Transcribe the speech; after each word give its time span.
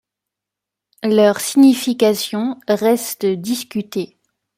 Leur 1.03 1.39
signification 1.39 2.59
reste 2.67 3.23
discutée. 3.27 4.17